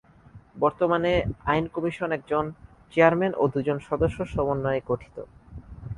[0.55, 1.11] বর্তমানে
[1.45, 2.45] আইন কমিশন একজন
[2.93, 5.15] চেয়ারম্যান ও দুজন সদস্য সমন্বয়ে গঠিত।